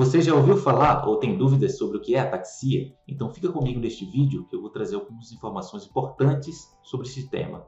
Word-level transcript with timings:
Você 0.00 0.22
já 0.22 0.34
ouviu 0.34 0.56
falar 0.56 1.06
ou 1.06 1.18
tem 1.18 1.36
dúvidas 1.36 1.76
sobre 1.76 1.98
o 1.98 2.00
que 2.00 2.14
é 2.14 2.20
ataxia? 2.20 2.90
Então 3.06 3.28
fica 3.28 3.52
comigo 3.52 3.78
neste 3.78 4.06
vídeo 4.06 4.46
que 4.48 4.56
eu 4.56 4.60
vou 4.62 4.70
trazer 4.70 4.94
algumas 4.94 5.30
informações 5.30 5.84
importantes 5.84 6.74
sobre 6.82 7.06
esse 7.06 7.28
tema. 7.28 7.66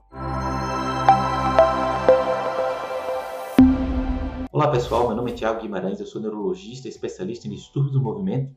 Olá 4.50 4.70
pessoal, 4.70 5.08
meu 5.08 5.14
nome 5.14 5.32
é 5.32 5.34
Thiago 5.34 5.60
Guimarães, 5.60 6.00
eu 6.00 6.06
sou 6.06 6.22
neurologista, 6.22 6.88
especialista 6.88 7.46
em 7.46 7.50
distúrbios 7.50 7.92
do 7.92 8.00
movimento 8.00 8.56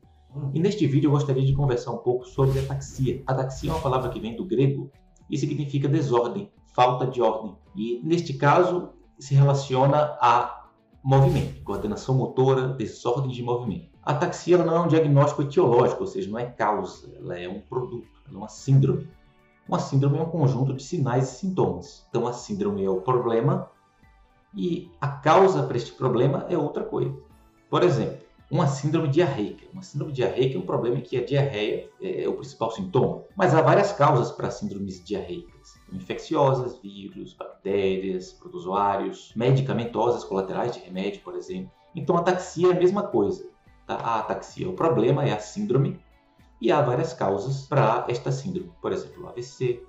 e 0.54 0.58
neste 0.58 0.86
vídeo 0.86 1.08
eu 1.08 1.12
gostaria 1.12 1.44
de 1.44 1.52
conversar 1.52 1.90
um 1.90 1.98
pouco 1.98 2.24
sobre 2.24 2.58
ataxia. 2.60 3.22
Ataxia 3.26 3.68
é 3.68 3.74
uma 3.74 3.82
palavra 3.82 4.08
que 4.08 4.18
vem 4.18 4.34
do 4.34 4.46
grego 4.46 4.90
e 5.28 5.36
significa 5.36 5.86
desordem, 5.86 6.50
falta 6.74 7.06
de 7.06 7.20
ordem 7.20 7.54
e 7.76 8.00
neste 8.02 8.32
caso 8.32 8.94
se 9.18 9.34
relaciona 9.34 10.16
a 10.18 10.55
movimento, 11.06 11.62
coordenação 11.62 12.16
motora, 12.16 12.66
desordem 12.66 13.30
de 13.30 13.40
movimento. 13.40 13.96
A 14.02 14.10
ataxia 14.10 14.58
não 14.58 14.76
é 14.76 14.80
um 14.80 14.88
diagnóstico 14.88 15.42
etiológico, 15.42 16.00
ou 16.00 16.06
seja, 16.08 16.28
não 16.28 16.36
é 16.36 16.46
causa, 16.46 17.08
ela 17.16 17.38
é 17.38 17.48
um 17.48 17.60
produto, 17.60 18.08
ela 18.26 18.34
é 18.34 18.38
uma 18.38 18.48
síndrome. 18.48 19.08
Uma 19.68 19.78
síndrome 19.78 20.18
é 20.18 20.22
um 20.22 20.28
conjunto 20.28 20.74
de 20.74 20.82
sinais 20.82 21.32
e 21.32 21.36
sintomas. 21.36 22.04
Então 22.08 22.26
a 22.26 22.32
síndrome 22.32 22.84
é 22.84 22.90
o 22.90 23.00
problema 23.00 23.70
e 24.52 24.90
a 25.00 25.06
causa 25.06 25.62
para 25.62 25.76
este 25.76 25.92
problema 25.92 26.44
é 26.48 26.58
outra 26.58 26.82
coisa. 26.82 27.14
Por 27.70 27.84
exemplo, 27.84 28.25
uma 28.50 28.66
síndrome 28.66 29.08
diarreica. 29.08 29.66
Uma 29.72 29.82
síndrome 29.82 30.12
diarreica 30.12 30.56
é 30.56 30.58
um 30.58 30.66
problema 30.66 30.98
em 30.98 31.00
que 31.00 31.16
a 31.16 31.24
diarreia 31.24 31.90
é 32.00 32.28
o 32.28 32.34
principal 32.34 32.70
sintoma, 32.70 33.24
mas 33.36 33.54
há 33.54 33.60
várias 33.60 33.92
causas 33.92 34.30
para 34.30 34.50
síndromes 34.50 35.04
diarreicas. 35.04 35.74
Infecciosas, 35.92 36.78
vírus, 36.80 37.34
bactérias, 37.34 38.32
protozoários, 38.32 39.32
medicamentosas, 39.34 40.24
colaterais 40.24 40.72
de 40.72 40.80
remédio, 40.80 41.22
por 41.22 41.34
exemplo. 41.34 41.70
Então 41.94 42.16
a 42.16 42.20
ataxia 42.20 42.68
é 42.68 42.72
a 42.72 42.78
mesma 42.78 43.02
coisa. 43.02 43.50
Tá? 43.86 43.96
A 43.96 44.20
ataxia, 44.20 44.68
o 44.68 44.74
problema 44.74 45.24
é 45.24 45.32
a 45.32 45.38
síndrome 45.38 45.98
e 46.60 46.70
há 46.70 46.80
várias 46.80 47.12
causas 47.12 47.66
para 47.66 48.06
esta 48.08 48.30
síndrome. 48.30 48.70
Por 48.80 48.92
exemplo, 48.92 49.28
AVC, 49.28 49.82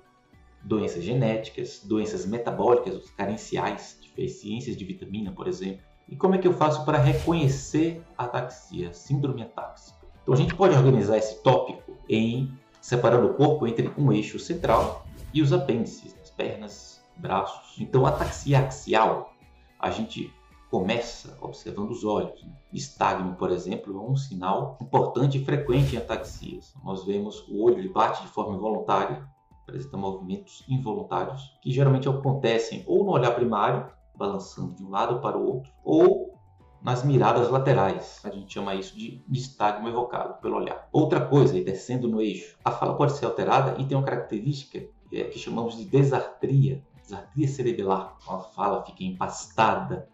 doenças 0.64 1.02
genéticas, 1.02 1.80
doenças 1.84 2.26
metabólicas 2.26 3.08
carenciais, 3.10 3.98
deficiências 4.02 4.76
de 4.76 4.84
vitamina, 4.84 5.32
por 5.32 5.46
exemplo, 5.46 5.87
e 6.08 6.16
como 6.16 6.34
é 6.34 6.38
que 6.38 6.48
eu 6.48 6.54
faço 6.54 6.84
para 6.84 6.98
reconhecer 6.98 8.02
a 8.16 8.24
ataxia, 8.24 8.92
síndrome 8.92 9.42
atáxica? 9.42 9.98
Então 10.22 10.34
a 10.34 10.36
gente 10.36 10.54
pode 10.54 10.74
organizar 10.74 11.18
esse 11.18 11.42
tópico 11.42 11.92
em 12.08 12.52
separando 12.80 13.26
o 13.26 13.34
corpo 13.34 13.66
entre 13.66 13.92
um 13.98 14.12
eixo 14.12 14.38
central 14.38 15.06
e 15.32 15.42
os 15.42 15.52
apêndices, 15.52 16.16
as 16.22 16.30
pernas, 16.30 17.02
braços. 17.16 17.78
Então 17.78 18.06
a 18.06 18.08
ataxia 18.08 18.60
axial, 18.60 19.34
a 19.78 19.90
gente 19.90 20.32
começa 20.70 21.36
observando 21.40 21.90
os 21.90 22.04
olhos. 22.04 22.42
Né? 22.42 22.52
Estagno, 22.72 23.34
por 23.34 23.50
exemplo, 23.50 23.96
é 23.96 24.10
um 24.10 24.16
sinal 24.16 24.78
importante 24.80 25.38
e 25.38 25.44
frequente 25.44 25.94
em 25.94 25.98
ataxias. 25.98 26.74
Nós 26.84 27.04
vemos 27.04 27.46
o 27.48 27.62
olho 27.62 27.78
ele 27.78 27.88
bate 27.88 28.22
de 28.22 28.28
forma 28.28 28.56
involuntária, 28.56 29.26
apresenta 29.62 29.96
movimentos 29.96 30.64
involuntários 30.68 31.58
que 31.62 31.70
geralmente 31.70 32.08
acontecem 32.08 32.82
ou 32.86 33.04
no 33.04 33.12
olhar 33.12 33.34
primário 33.34 33.90
balançando 34.18 34.74
de 34.74 34.84
um 34.84 34.90
lado 34.90 35.20
para 35.20 35.38
o 35.38 35.46
outro, 35.46 35.72
ou 35.84 36.36
nas 36.82 37.04
miradas 37.04 37.50
laterais. 37.50 38.20
A 38.24 38.30
gente 38.30 38.52
chama 38.52 38.74
isso 38.74 38.96
de 38.96 39.22
nistagmo 39.28 39.88
evocado 39.88 40.40
pelo 40.40 40.56
olhar. 40.56 40.88
Outra 40.92 41.20
coisa, 41.24 41.60
descendo 41.62 42.08
no 42.08 42.20
eixo, 42.20 42.56
a 42.64 42.70
fala 42.70 42.96
pode 42.96 43.12
ser 43.12 43.26
alterada 43.26 43.80
e 43.80 43.86
tem 43.86 43.96
uma 43.96 44.04
característica 44.04 44.86
é, 45.12 45.24
que 45.24 45.38
chamamos 45.38 45.76
de 45.76 45.84
desartria, 45.84 46.84
desartria 47.02 47.48
cerebelar. 47.48 48.16
A 48.28 48.38
fala 48.38 48.84
fica 48.84 49.02
empastada, 49.02 50.08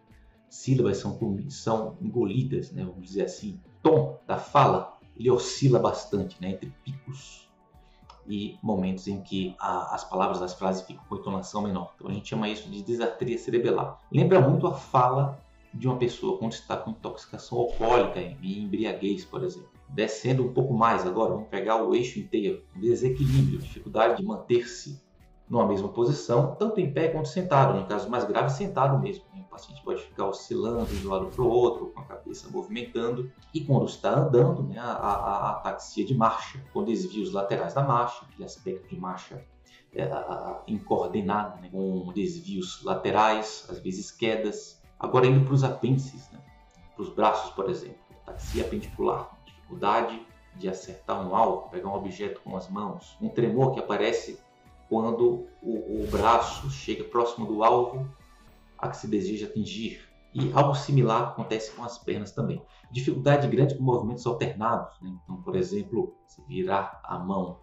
sílabas 0.49 0.97
são, 0.97 1.19
são 1.49 1.97
engolidas, 2.01 2.71
né, 2.71 2.83
vamos 2.83 3.05
dizer 3.05 3.23
assim. 3.23 3.59
O 3.65 3.81
tom 3.83 4.19
da 4.25 4.37
fala 4.37 4.97
ele 5.17 5.29
oscila 5.29 5.79
bastante 5.79 6.41
né, 6.41 6.51
entre 6.51 6.73
picos 6.83 7.44
e 8.27 8.57
momentos 8.61 9.07
em 9.07 9.21
que 9.21 9.55
a, 9.59 9.95
as 9.95 10.03
palavras 10.03 10.39
das 10.39 10.53
frases 10.53 10.81
ficam 10.81 11.03
com 11.07 11.15
entonação 11.15 11.61
menor. 11.61 11.93
Então 11.95 12.09
a 12.09 12.13
gente 12.13 12.29
chama 12.29 12.49
isso 12.49 12.69
de 12.69 12.81
desartria 12.81 13.37
cerebelar. 13.37 13.99
Lembra 14.11 14.41
muito 14.41 14.67
a 14.67 14.73
fala 14.73 15.39
de 15.73 15.87
uma 15.87 15.97
pessoa 15.97 16.37
quando 16.37 16.53
está 16.53 16.77
com 16.77 16.91
intoxicação 16.91 17.57
alcoólica 17.57 18.19
e 18.19 18.63
embriaguez, 18.63 19.25
por 19.25 19.43
exemplo. 19.43 19.69
Descendo 19.89 20.43
um 20.43 20.53
pouco 20.53 20.73
mais 20.73 21.05
agora, 21.05 21.33
vamos 21.33 21.49
pegar 21.49 21.83
o 21.83 21.93
eixo 21.93 22.19
inteiro, 22.19 22.63
desequilíbrio, 22.75 23.59
dificuldade 23.59 24.17
de 24.17 24.25
manter-se 24.25 25.03
numa 25.49 25.67
mesma 25.67 25.89
posição, 25.89 26.55
tanto 26.55 26.79
em 26.79 26.91
pé 26.91 27.09
quanto 27.09 27.27
sentado. 27.27 27.79
No 27.79 27.85
caso 27.85 28.09
mais 28.09 28.23
grave, 28.23 28.49
sentado 28.49 28.99
mesmo. 28.99 29.25
Né? 29.33 29.44
Paciente 29.55 29.81
pode 29.83 30.03
ficar 30.03 30.27
oscilando 30.27 30.93
de 30.93 31.07
um 31.07 31.09
lado 31.09 31.27
para 31.27 31.41
o 31.41 31.47
outro, 31.47 31.87
com 31.87 32.01
a 32.01 32.03
cabeça 32.03 32.49
movimentando. 32.49 33.31
E 33.53 33.61
quando 33.61 33.85
está 33.85 34.19
andando, 34.19 34.63
né, 34.63 34.77
a, 34.77 34.91
a, 34.91 35.13
a 35.13 35.51
ataxia 35.51 36.05
de 36.05 36.13
marcha, 36.13 36.61
com 36.73 36.83
desvios 36.83 37.31
laterais 37.31 37.73
da 37.73 37.81
marcha, 37.81 38.25
aquele 38.25 38.43
aspecto 38.43 38.89
de 38.89 38.99
marcha 38.99 39.45
é, 39.93 40.03
a, 40.03 40.61
incoordenado, 40.67 41.61
né, 41.61 41.69
com 41.71 42.11
desvios 42.13 42.83
laterais, 42.83 43.65
às 43.69 43.79
vezes 43.79 44.11
quedas. 44.11 44.81
Agora 44.99 45.25
indo 45.25 45.45
para 45.45 45.53
os 45.53 45.63
apêndices, 45.63 46.29
né, 46.31 46.39
para 46.93 47.03
os 47.03 47.09
braços, 47.09 47.51
por 47.51 47.69
exemplo, 47.69 47.97
ataxia 48.27 48.65
apendicular, 48.65 49.37
dificuldade 49.45 50.21
de 50.55 50.67
acertar 50.67 51.25
um 51.25 51.33
alvo, 51.33 51.69
pegar 51.69 51.87
um 51.87 51.95
objeto 51.95 52.41
com 52.41 52.57
as 52.57 52.69
mãos, 52.69 53.17
um 53.21 53.29
tremor 53.29 53.73
que 53.73 53.79
aparece 53.79 54.37
quando 54.89 55.47
o, 55.61 56.03
o 56.03 56.07
braço 56.11 56.69
chega 56.69 57.05
próximo 57.05 57.47
do 57.47 57.63
alvo 57.63 58.05
a 58.77 58.89
que 58.89 58.97
se 58.97 59.07
deseja 59.07 59.47
atingir. 59.47 60.09
E 60.33 60.51
algo 60.53 60.75
similar 60.75 61.29
acontece 61.29 61.71
com 61.71 61.83
as 61.83 61.97
pernas 61.97 62.31
também. 62.31 62.61
Dificuldade 62.91 63.47
grande 63.47 63.75
com 63.77 63.83
movimentos 63.83 64.25
alternados. 64.25 64.99
Né? 65.01 65.15
Então, 65.23 65.41
por 65.41 65.55
exemplo, 65.55 66.13
se 66.27 66.43
virar 66.45 66.99
a 67.05 67.17
mão 67.17 67.59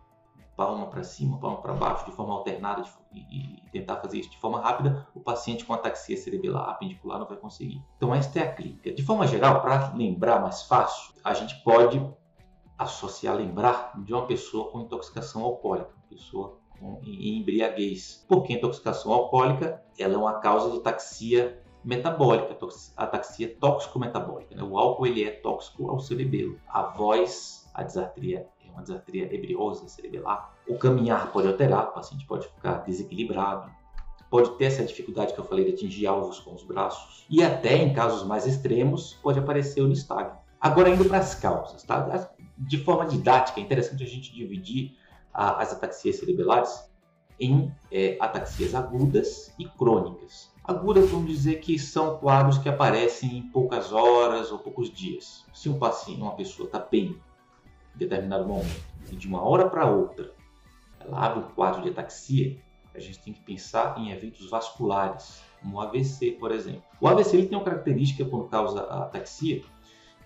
palma 0.56 0.86
para 0.86 1.02
cima, 1.02 1.38
palma 1.38 1.60
para 1.60 1.74
baixo, 1.74 2.06
de 2.06 2.12
forma 2.12 2.32
alternada 2.34 2.82
e, 3.12 3.62
tentar 3.70 3.96
fazer 3.96 4.20
isso 4.20 4.30
de 4.30 4.38
forma 4.38 4.60
rápida, 4.60 5.06
o 5.14 5.20
paciente 5.20 5.64
com 5.64 5.74
ataxia 5.74 6.16
cerebelar 6.16 6.68
apendicular 6.68 7.18
não 7.18 7.26
vai 7.26 7.36
conseguir. 7.36 7.82
Então, 7.96 8.14
esta 8.14 8.38
é 8.38 8.42
a 8.42 8.52
clínica. 8.52 8.92
De 8.92 9.02
forma 9.02 9.26
geral, 9.26 9.60
para 9.60 9.92
lembrar 9.94 10.40
mais 10.40 10.62
fácil, 10.62 11.14
a 11.22 11.34
gente 11.34 11.62
pode 11.62 12.00
associar, 12.78 13.36
lembrar 13.36 13.92
de 14.02 14.12
uma 14.12 14.26
pessoa 14.26 14.70
com 14.70 14.80
intoxicação 14.80 15.42
alcoólica, 15.42 15.94
pessoa 16.08 16.58
e 17.02 17.38
embriaguez. 17.38 18.24
Porque 18.28 18.52
a 18.52 18.56
intoxicação 18.56 19.12
alcoólica 19.12 19.82
ela 19.98 20.14
é 20.14 20.16
uma 20.16 20.40
causa 20.40 20.70
de 20.70 20.78
ataxia 20.78 21.62
metabólica, 21.84 22.56
ataxia 22.96 23.56
tóxico-metabólica. 23.60 24.54
Né? 24.54 24.62
O 24.62 24.78
álcool 24.78 25.06
ele 25.06 25.24
é 25.24 25.30
tóxico 25.30 25.90
ao 25.90 25.98
cerebelo. 25.98 26.58
A 26.68 26.82
voz, 26.82 27.68
a 27.74 27.82
desartria 27.82 28.46
é 28.64 28.70
uma 28.70 28.82
desartria 28.82 29.34
ebriosa 29.34 29.88
cerebelar. 29.88 30.54
O 30.68 30.76
caminhar 30.76 31.32
pode 31.32 31.48
alterar, 31.48 31.88
o 31.88 31.92
paciente 31.92 32.26
pode 32.26 32.46
ficar 32.48 32.78
desequilibrado, 32.84 33.70
pode 34.30 34.56
ter 34.56 34.66
essa 34.66 34.84
dificuldade 34.84 35.34
que 35.34 35.40
eu 35.40 35.44
falei 35.44 35.64
de 35.64 35.72
atingir 35.72 36.06
alvos 36.06 36.40
com 36.40 36.54
os 36.54 36.62
braços 36.62 37.26
e 37.28 37.42
até 37.42 37.76
em 37.76 37.92
casos 37.92 38.24
mais 38.26 38.46
extremos 38.46 39.14
pode 39.22 39.38
aparecer 39.38 39.82
o 39.82 39.88
nistagmo. 39.88 40.40
Agora 40.60 40.88
indo 40.88 41.04
para 41.04 41.18
as 41.18 41.34
causas, 41.34 41.82
tá? 41.82 42.30
De 42.56 42.78
forma 42.78 43.04
didática, 43.04 43.60
é 43.60 43.62
interessante 43.62 44.04
a 44.04 44.06
gente 44.06 44.32
dividir 44.32 44.96
as 45.32 45.72
ataxias 45.72 46.16
cerebelares 46.16 46.90
em 47.40 47.72
é, 47.90 48.16
ataxias 48.20 48.74
agudas 48.74 49.52
e 49.58 49.64
crônicas. 49.66 50.52
Agudas, 50.62 51.10
vamos 51.10 51.28
dizer 51.28 51.60
que 51.60 51.78
são 51.78 52.18
quadros 52.18 52.58
que 52.58 52.68
aparecem 52.68 53.38
em 53.38 53.42
poucas 53.50 53.92
horas 53.92 54.52
ou 54.52 54.58
poucos 54.58 54.92
dias. 54.92 55.44
Se 55.52 55.68
um 55.68 55.78
paciente, 55.78 56.20
uma 56.20 56.36
pessoa 56.36 56.66
está 56.66 56.78
bem 56.78 57.20
em 57.94 57.98
determinado 57.98 58.46
momento 58.46 58.84
e 59.10 59.16
de 59.16 59.26
uma 59.26 59.42
hora 59.42 59.68
para 59.68 59.90
outra 59.90 60.32
ela 61.06 61.26
abre 61.26 61.40
um 61.40 61.48
quadro 61.54 61.82
de 61.82 61.90
ataxia, 61.90 62.56
a 62.94 63.00
gente 63.00 63.18
tem 63.20 63.32
que 63.32 63.40
pensar 63.40 63.98
em 63.98 64.10
eventos 64.10 64.48
vasculares, 64.50 65.42
como 65.60 65.76
o 65.76 65.80
AVC, 65.80 66.32
por 66.32 66.52
exemplo. 66.52 66.82
O 67.00 67.08
AVC 67.08 67.36
ele 67.36 67.46
tem 67.46 67.58
uma 67.58 67.64
característica 67.64 68.24
quando 68.24 68.48
causa 68.48 68.82
a 68.82 69.04
ataxia, 69.04 69.62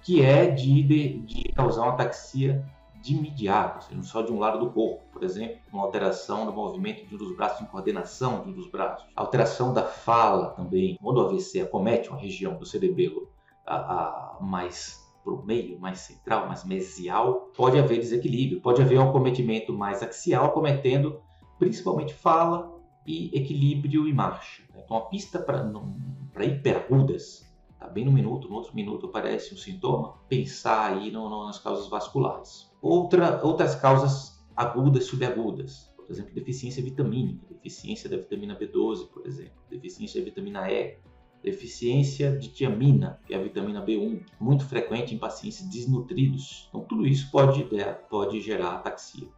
que 0.03 0.23
é 0.23 0.47
de, 0.47 0.83
de, 0.83 1.19
de 1.21 1.53
causar 1.53 1.83
uma 1.83 1.93
ataxia 1.93 2.65
de 3.03 3.15
imediato, 3.15 3.85
seja, 3.85 4.03
só 4.03 4.23
de 4.23 4.33
um 4.33 4.39
lado 4.39 4.59
do 4.59 4.71
corpo, 4.71 5.03
por 5.13 5.23
exemplo, 5.23 5.59
uma 5.73 5.83
alteração 5.83 6.45
no 6.45 6.53
movimento 6.53 7.07
de 7.07 7.15
um 7.15 7.19
dos 7.19 7.37
braços, 7.37 7.63
em 7.63 7.67
coordenação 7.67 8.43
de 8.43 8.51
um 8.51 8.53
dos 8.53 8.69
braços, 8.69 9.07
alteração 9.15 9.73
da 9.73 9.85
fala 9.85 10.51
também, 10.51 10.99
quando 11.01 11.19
o 11.19 11.27
AVC 11.27 11.61
acomete 11.61 12.09
uma 12.09 12.19
região 12.19 12.57
do 12.57 12.67
cerebelo 12.67 13.29
a, 13.67 13.77
a 13.77 14.39
mais 14.41 15.05
para 15.25 15.35
o 15.35 15.45
meio, 15.45 15.79
mais 15.81 15.99
central, 16.01 16.47
mais 16.47 16.65
mesial, 16.65 17.51
pode 17.57 17.77
haver 17.79 17.99
desequilíbrio, 17.99 18.61
pode 18.61 18.81
haver 18.81 18.99
um 18.99 19.09
acometimento 19.09 19.73
mais 19.73 20.03
axial, 20.03 20.47
acometendo 20.47 21.21
principalmente 21.59 22.15
fala 22.15 22.73
e 23.05 23.37
equilíbrio 23.37 24.07
e 24.07 24.13
marcha. 24.13 24.63
Então, 24.77 24.97
a 24.97 25.01
pista 25.03 25.39
para 25.41 26.45
hiperagudas 26.45 27.41
Tá 27.41 27.46
bem 27.87 28.05
no 28.05 28.13
minuto, 28.13 28.49
no 28.49 28.57
outro 28.57 28.75
minuto 28.75 29.07
aparece 29.07 29.55
um 29.55 29.57
sintoma, 29.57 30.15
pensar 30.29 30.93
aí 30.93 31.11
no, 31.11 31.29
no, 31.29 31.47
nas 31.47 31.59
causas 31.59 31.89
vasculares. 31.89 32.71
Outra, 32.81 33.45
outras 33.45 33.75
causas 33.75 34.45
agudas 34.57 35.05
subagudas, 35.05 35.93
por 35.97 36.11
exemplo, 36.11 36.35
deficiência 36.35 36.83
vitamínica, 36.83 37.47
deficiência 37.51 38.09
da 38.09 38.17
vitamina 38.17 38.57
B12, 38.57 39.09
por 39.09 39.27
exemplo, 39.27 39.55
deficiência 39.69 40.21
da 40.21 40.25
vitamina 40.25 40.71
E, 40.71 40.99
deficiência 41.43 42.37
de 42.37 42.49
tiamina, 42.49 43.21
que 43.27 43.35
é 43.35 43.37
a 43.37 43.43
vitamina 43.43 43.85
B1, 43.85 44.21
muito 44.41 44.65
frequente 44.65 45.15
em 45.15 45.19
pacientes 45.19 45.69
desnutridos. 45.69 46.67
Então, 46.69 46.83
tudo 46.83 47.07
isso 47.07 47.31
pode, 47.31 47.63
é, 47.77 47.93
pode 47.93 48.41
gerar 48.41 48.75
ataxia. 48.75 49.29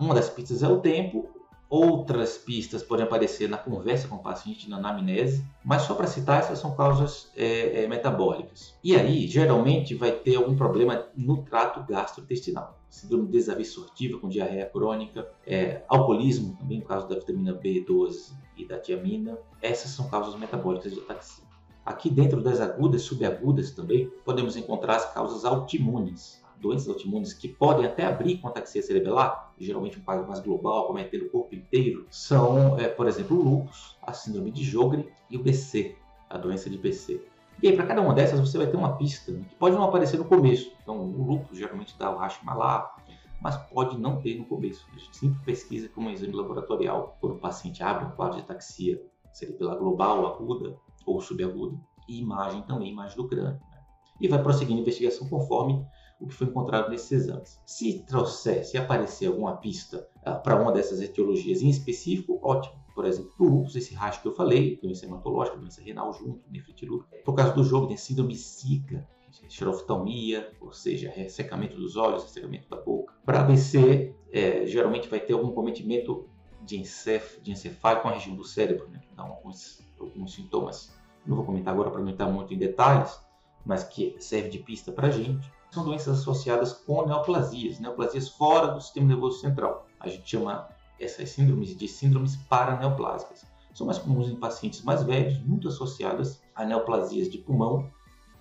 Uma 0.00 0.14
das 0.14 0.28
pistas 0.30 0.62
é 0.62 0.68
o 0.68 0.80
tempo, 0.80 1.28
outras 1.68 2.38
pistas 2.38 2.82
podem 2.82 3.04
aparecer 3.04 3.48
na 3.48 3.58
conversa 3.58 4.08
com 4.08 4.16
o 4.16 4.22
paciente, 4.22 4.68
na 4.70 4.76
anamnese, 4.76 5.44
mas 5.64 5.82
só 5.82 5.94
para 5.94 6.06
citar, 6.06 6.40
essas 6.40 6.58
são 6.58 6.76
causas 6.76 7.30
é, 7.36 7.82
é, 7.82 7.88
metabólicas. 7.88 8.74
E 8.82 8.94
aí, 8.94 9.26
geralmente, 9.26 9.94
vai 9.94 10.12
ter 10.12 10.36
algum 10.36 10.56
problema 10.56 11.06
no 11.16 11.42
trato 11.42 11.84
gastrointestinal. 11.90 12.78
Síndrome 12.88 13.28
desabsortiva 13.28 14.18
com 14.18 14.28
diarreia 14.28 14.66
crônica, 14.66 15.28
é, 15.46 15.82
alcoolismo, 15.88 16.56
também 16.56 16.80
por 16.80 16.88
causa 16.88 17.08
da 17.08 17.16
vitamina 17.16 17.52
B12 17.52 18.32
e 18.56 18.64
da 18.64 18.78
tiamina. 18.78 19.36
Essas 19.60 19.90
são 19.90 20.08
causas 20.08 20.38
metabólicas 20.38 20.92
de 20.94 21.00
ataxia. 21.00 21.44
Aqui 21.84 22.10
dentro 22.10 22.42
das 22.42 22.60
agudas 22.60 23.02
subagudas 23.02 23.70
também 23.70 24.10
podemos 24.24 24.56
encontrar 24.56 24.96
as 24.96 25.14
causas 25.14 25.44
autoimunes, 25.44 26.42
doenças 26.60 26.88
autoimunes 26.88 27.32
que 27.32 27.48
podem 27.48 27.86
até 27.86 28.04
abrir 28.04 28.38
com 28.38 28.48
ataxia 28.48 28.82
cerebelar, 28.82 29.52
geralmente 29.58 29.98
um 29.98 30.02
quadro 30.02 30.26
mais 30.26 30.40
global, 30.40 30.86
cometendo 30.86 31.26
o 31.26 31.30
corpo 31.30 31.54
inteiro, 31.54 32.06
são, 32.10 32.78
é, 32.78 32.88
por 32.88 33.06
exemplo, 33.06 33.38
o 33.38 33.42
lúpus, 33.42 33.96
a 34.02 34.12
síndrome 34.12 34.50
de 34.50 34.64
Jogre 34.64 35.08
e 35.30 35.36
o 35.36 35.42
BC, 35.42 35.96
a 36.28 36.38
doença 36.38 36.68
de 36.68 36.78
BC. 36.78 37.22
E 37.62 37.68
aí, 37.68 37.76
para 37.76 37.86
cada 37.86 38.02
uma 38.02 38.12
dessas, 38.12 38.38
você 38.38 38.58
vai 38.58 38.66
ter 38.66 38.76
uma 38.76 38.96
pista 38.96 39.32
né, 39.32 39.44
que 39.48 39.54
pode 39.54 39.74
não 39.74 39.84
aparecer 39.84 40.18
no 40.18 40.24
começo. 40.26 40.70
Então, 40.82 40.98
o 40.98 41.24
lúpus 41.24 41.56
geralmente 41.56 41.94
dá 41.98 42.10
o 42.10 42.18
Hashimoto's 42.18 42.96
mas 43.40 43.56
pode 43.68 43.98
não 43.98 44.20
ter 44.20 44.38
no 44.38 44.44
começo. 44.44 44.86
A 44.94 44.98
gente 44.98 45.16
sempre 45.16 45.38
pesquisa 45.44 45.88
com 45.88 46.02
um 46.02 46.10
exame 46.10 46.32
laboratorial 46.32 47.16
quando 47.20 47.36
o 47.36 47.38
paciente 47.38 47.82
abre 47.82 48.06
um 48.06 48.10
quadro 48.10 48.36
de 48.36 48.42
ataxia 48.42 49.00
cerebelar 49.32 49.76
global, 49.76 50.26
aguda, 50.26 50.76
ou 51.04 51.20
subaguda, 51.20 51.78
e 52.08 52.20
imagem 52.20 52.62
também, 52.62 52.90
imagem 52.90 53.16
do 53.16 53.28
crânio. 53.28 53.60
Né? 53.70 53.80
E 54.20 54.28
vai 54.28 54.42
prosseguindo 54.42 54.78
a 54.78 54.82
investigação 54.82 55.28
conforme 55.28 55.84
o 56.20 56.26
que 56.26 56.34
foi 56.34 56.46
encontrado 56.46 56.90
nesses 56.90 57.12
exames. 57.12 57.60
Se 57.64 58.04
trouxer, 58.04 58.64
se 58.64 58.78
aparecer 58.78 59.26
alguma 59.26 59.56
pista 59.56 60.08
uh, 60.26 60.42
para 60.42 60.60
uma 60.60 60.72
dessas 60.72 61.00
etiologias 61.00 61.62
em 61.62 61.68
específico, 61.68 62.38
ótimo. 62.42 62.74
Por 62.94 63.04
exemplo, 63.04 63.32
do 63.38 63.44
lúpus, 63.44 63.76
esse 63.76 63.94
racho 63.94 64.22
que 64.22 64.28
eu 64.28 64.32
falei, 64.32 64.78
doença 64.82 65.04
hematológica, 65.04 65.58
doença 65.58 65.82
renal 65.82 66.12
junto, 66.14 66.40
nefrite. 66.50 66.86
Por 67.24 67.34
causa 67.34 67.52
do 67.52 67.62
jogo, 67.62 67.88
tem 67.88 67.96
síndrome 67.96 68.34
Zika, 68.34 69.06
xeroftalmia, 69.48 70.50
ou 70.62 70.72
seja, 70.72 71.10
ressecamento 71.10 71.76
dos 71.76 71.96
olhos, 71.96 72.22
ressecamento 72.22 72.70
da 72.70 72.80
boca. 72.80 73.12
Para 73.24 73.40
ABC, 73.40 74.14
é, 74.32 74.64
geralmente 74.66 75.08
vai 75.08 75.20
ter 75.20 75.34
algum 75.34 75.50
cometimento 75.50 76.26
de, 76.62 76.80
encef 76.80 77.38
de 77.42 77.52
com 78.00 78.08
a 78.08 78.12
região 78.12 78.34
do 78.34 78.44
cérebro, 78.44 78.88
né, 78.88 79.00
dá 79.14 79.22
alguns, 79.24 79.82
alguns 80.00 80.32
sintomas 80.32 80.96
não 81.26 81.36
vou 81.36 81.44
comentar 81.44 81.74
agora 81.74 81.90
para 81.90 82.00
não 82.00 82.08
entrar 82.08 82.28
muito 82.28 82.54
em 82.54 82.58
detalhes, 82.58 83.20
mas 83.64 83.82
que 83.82 84.16
serve 84.20 84.48
de 84.48 84.58
pista 84.60 84.92
para 84.92 85.08
a 85.08 85.10
gente, 85.10 85.52
são 85.76 85.84
doenças 85.84 86.20
associadas 86.20 86.72
com 86.72 87.04
neoplasias, 87.04 87.78
neoplasias 87.78 88.30
fora 88.30 88.68
do 88.68 88.80
sistema 88.80 89.08
nervoso 89.08 89.40
central. 89.40 89.86
A 90.00 90.08
gente 90.08 90.26
chama 90.26 90.66
essas 90.98 91.28
síndromes 91.28 91.76
de 91.76 91.86
síndromes 91.86 92.34
paraneoplásicas. 92.48 93.44
São 93.74 93.86
mais 93.86 93.98
comuns 93.98 94.26
em 94.26 94.36
pacientes 94.36 94.80
mais 94.80 95.02
velhos, 95.02 95.38
muito 95.40 95.68
associadas 95.68 96.40
a 96.54 96.64
neoplasias 96.64 97.30
de 97.30 97.36
pulmão, 97.36 97.90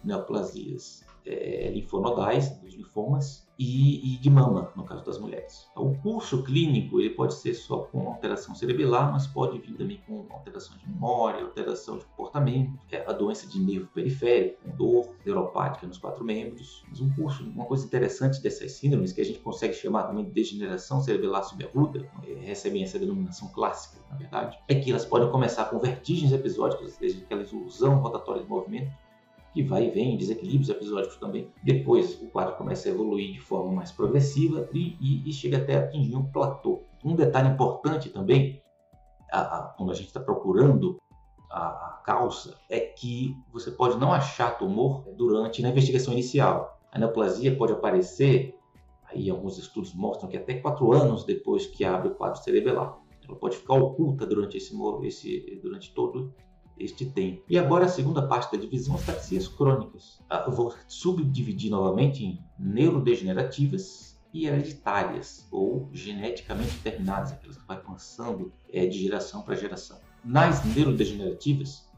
neoplasias 0.02 1.05
é, 1.26 1.70
linfonodais, 1.70 2.50
dos 2.62 2.74
linfomas, 2.74 3.46
e, 3.58 4.16
e, 4.16 4.18
de 4.18 4.30
mama, 4.30 4.72
no 4.76 4.84
caso 4.84 5.04
das 5.06 5.18
mulheres. 5.18 5.68
Então, 5.72 5.88
o 5.88 5.98
curso 6.00 6.44
clínico 6.44 7.00
ele 7.00 7.12
pode 7.12 7.36
ser 7.36 7.54
só 7.54 7.80
com 7.80 8.08
alteração 8.08 8.54
cerebelar, 8.54 9.12
mas 9.12 9.28
pode 9.28 9.60
vir 9.60 9.76
também 9.78 10.02
com 10.06 10.26
alteração 10.30 10.78
de 10.78 10.88
memória, 10.88 11.44
alteração 11.44 11.98
de 11.98 12.06
comportamento, 12.06 12.78
é 12.92 13.04
a 13.08 13.14
doença 13.14 13.48
de 13.48 13.60
nervo 13.60 13.88
periférico, 13.94 14.62
com 14.64 14.76
dor 14.76 15.16
neuropática 15.26 15.88
nos 15.88 15.98
quatro 15.98 16.24
membros. 16.24 16.84
Mas 16.90 17.00
um 17.00 17.10
curso, 17.14 17.44
uma 17.44 17.66
coisa 17.66 17.86
interessante 17.86 18.42
dessas 18.42 18.74
síndromes, 18.74 19.14
que 19.14 19.22
a 19.22 19.26
gente 19.26 19.40
consegue 19.40 19.74
chamar 19.74 20.04
também 20.04 20.26
de 20.26 20.32
degeneração 20.32 21.02
cerebelar 21.02 21.44
subaguda, 21.44 22.10
é, 22.28 22.34
recebem 22.34 22.84
essa 22.84 23.00
denominação 23.00 23.48
clássica, 23.50 24.02
na 24.10 24.18
verdade, 24.18 24.58
é 24.68 24.76
que 24.76 24.90
elas 24.90 25.06
podem 25.06 25.30
começar 25.32 25.66
com 25.66 25.80
vertigens 25.80 26.32
episódicas, 26.32 26.88
ou 26.88 26.98
seja, 26.98 27.20
aquela 27.20 27.44
ilusão 27.44 28.00
rotatória 28.00 28.44
de 28.44 28.50
movimento, 28.50 28.92
que 29.56 29.64
vai 29.64 29.86
e 29.86 29.90
vem, 29.90 30.18
desequilíbrios 30.18 30.68
episódicos 30.68 31.16
também. 31.16 31.50
Depois 31.64 32.22
o 32.22 32.28
quadro 32.28 32.58
começa 32.58 32.90
a 32.90 32.92
evoluir 32.92 33.32
de 33.32 33.40
forma 33.40 33.72
mais 33.72 33.90
progressiva 33.90 34.70
e, 34.74 34.98
e, 35.00 35.30
e 35.30 35.32
chega 35.32 35.60
até 35.60 35.78
atingir 35.78 36.14
um 36.14 36.30
platô. 36.30 36.84
Um 37.06 37.16
detalhe 37.16 37.48
importante 37.48 38.10
também, 38.10 38.62
a, 39.32 39.40
a, 39.40 39.64
quando 39.70 39.94
a 39.94 39.96
gente 39.96 40.08
está 40.08 40.20
procurando 40.20 40.98
a, 41.50 41.68
a 41.68 42.02
causa, 42.06 42.58
é 42.70 42.82
que 42.82 43.34
você 43.50 43.72
pode 43.72 43.98
não 43.98 44.12
achar 44.12 44.58
tumor 44.58 45.06
durante 45.16 45.66
a 45.66 45.70
investigação 45.70 46.12
inicial. 46.12 46.78
A 46.92 47.00
neoplasia 47.00 47.56
pode 47.56 47.72
aparecer, 47.72 48.54
aí 49.06 49.30
alguns 49.30 49.58
estudos 49.58 49.94
mostram 49.94 50.28
que 50.28 50.36
até 50.36 50.56
quatro 50.56 50.92
anos 50.92 51.24
depois 51.24 51.66
que 51.66 51.86
abre 51.86 52.10
o 52.10 52.16
quadro 52.16 52.44
cerebelar. 52.44 52.98
Ela 53.26 53.38
pode 53.38 53.56
ficar 53.56 53.76
oculta 53.76 54.28
durante 54.28 54.58
esse, 54.58 54.76
esse 55.04 55.60
durante 55.64 55.94
todo 55.94 56.36
este 56.78 57.06
tempo. 57.06 57.44
E 57.50 57.58
agora 57.58 57.86
a 57.86 57.90
segunda 57.90 58.28
parte 58.28 58.52
da 58.52 58.62
divisão, 58.62 58.96
as 58.96 59.06
taxias 59.06 59.48
crônicas. 59.48 60.22
Ah, 60.30 60.44
eu 60.46 60.52
vou 60.54 60.74
subdividir 60.88 61.72
novamente 61.72 62.24
em 62.24 62.40
neurodegenerativas 62.60 64.16
e 64.34 64.48
hereditárias, 64.48 65.48
ou 65.50 65.90
geneticamente 65.94 66.74
determinadas, 66.76 67.32
aquelas 67.32 67.58
que 67.58 67.66
vai 67.66 67.82
passando 67.82 68.52
é, 68.70 68.86
de 68.86 69.00
geração 69.00 69.42
para 69.42 69.56
geração. 69.56 69.98
Nas 70.24 70.66
neurodegenerativas, 70.66 71.90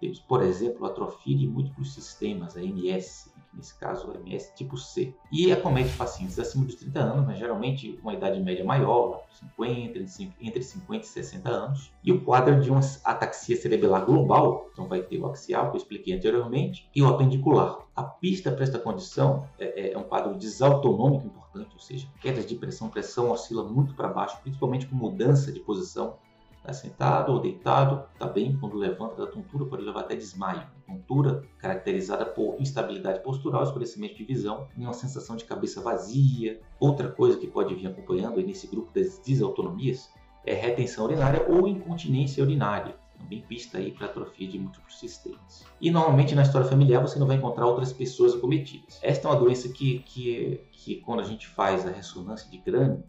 temos, 0.00 0.18
por 0.18 0.42
exemplo, 0.42 0.84
atrofia 0.84 1.36
de 1.36 1.46
múltiplos 1.46 1.94
sistemas, 1.94 2.56
a 2.56 2.62
MS, 2.62 3.30
nesse 3.56 3.78
caso 3.78 4.10
o 4.10 4.14
MS 4.16 4.54
tipo 4.54 4.76
C. 4.76 5.14
E 5.32 5.52
acomete 5.52 5.96
pacientes 5.96 6.38
acima 6.38 6.64
dos 6.64 6.74
30 6.76 7.00
anos, 7.00 7.26
mas 7.26 7.38
geralmente 7.38 7.98
uma 8.02 8.14
idade 8.14 8.40
média 8.40 8.64
maior, 8.64 9.22
50, 9.56 9.98
entre 10.40 10.62
50 10.62 11.04
e 11.04 11.08
60 11.08 11.48
anos. 11.48 11.92
E 12.02 12.12
o 12.12 12.20
quadro 12.20 12.60
de 12.60 12.70
uma 12.70 12.80
ataxia 13.04 13.56
cerebelar 13.56 14.04
global, 14.04 14.68
então 14.72 14.86
vai 14.86 15.02
ter 15.02 15.18
o 15.18 15.26
axial, 15.26 15.70
que 15.70 15.76
eu 15.76 15.80
expliquei 15.80 16.14
anteriormente, 16.14 16.88
e 16.94 17.02
o 17.02 17.08
apendicular. 17.08 17.78
A 17.94 18.02
pista 18.02 18.50
para 18.50 18.64
esta 18.64 18.78
condição 18.78 19.48
é, 19.58 19.92
é 19.92 19.98
um 19.98 20.02
quadro 20.02 20.34
desautonômico 20.34 21.26
importante, 21.26 21.70
ou 21.74 21.80
seja, 21.80 22.08
quedas 22.20 22.44
de 22.46 22.56
pressão, 22.56 22.88
pressão 22.88 23.30
oscila 23.30 23.62
muito 23.62 23.94
para 23.94 24.08
baixo, 24.08 24.38
principalmente 24.42 24.86
com 24.86 24.96
mudança 24.96 25.52
de 25.52 25.60
posição 25.60 26.16
Está 26.64 26.72
sentado 26.72 27.30
ou 27.30 27.40
deitado, 27.40 28.06
está 28.14 28.26
bem. 28.26 28.56
Quando 28.56 28.78
levanta 28.78 29.16
da 29.16 29.30
tontura, 29.30 29.66
pode 29.66 29.82
levar 29.82 30.00
até 30.00 30.16
desmaio. 30.16 30.66
Tontura 30.86 31.42
caracterizada 31.58 32.24
por 32.24 32.56
instabilidade 32.58 33.22
postural, 33.22 33.62
escurecimento 33.62 34.14
de 34.14 34.24
visão 34.24 34.66
e 34.74 34.80
uma 34.80 34.94
sensação 34.94 35.36
de 35.36 35.44
cabeça 35.44 35.82
vazia. 35.82 36.58
Outra 36.80 37.10
coisa 37.10 37.36
que 37.36 37.46
pode 37.46 37.74
vir 37.74 37.88
acompanhando 37.88 38.40
nesse 38.40 38.66
grupo 38.66 38.90
das 38.94 39.18
desautonomias 39.18 40.10
é 40.46 40.54
retenção 40.54 41.04
urinária 41.04 41.44
ou 41.46 41.68
incontinência 41.68 42.42
urinária. 42.42 42.96
Também 43.18 43.42
pista 43.42 43.76
aí 43.76 43.92
para 43.92 44.06
atrofia 44.06 44.48
de 44.48 44.58
múltiplos 44.58 44.98
sistemas. 44.98 45.66
E 45.78 45.90
normalmente 45.90 46.34
na 46.34 46.42
história 46.42 46.66
familiar 46.66 47.02
você 47.02 47.18
não 47.18 47.26
vai 47.26 47.36
encontrar 47.36 47.66
outras 47.66 47.92
pessoas 47.92 48.34
acometidas. 48.34 48.98
Esta 49.02 49.28
é 49.28 49.30
uma 49.30 49.38
doença 49.38 49.68
que, 49.68 49.98
que, 49.98 50.62
que 50.72 50.96
quando 50.96 51.20
a 51.20 51.24
gente 51.24 51.46
faz 51.46 51.86
a 51.86 51.90
ressonância 51.90 52.50
de 52.50 52.56
crânio, 52.58 53.04